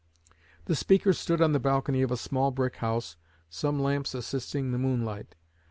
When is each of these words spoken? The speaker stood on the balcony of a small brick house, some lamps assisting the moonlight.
The 0.65 0.73
speaker 0.75 1.13
stood 1.13 1.43
on 1.43 1.51
the 1.53 1.59
balcony 1.59 2.01
of 2.01 2.09
a 2.09 2.17
small 2.17 2.49
brick 2.49 2.77
house, 2.77 3.17
some 3.51 3.79
lamps 3.79 4.15
assisting 4.15 4.71
the 4.71 4.79
moonlight. 4.79 5.35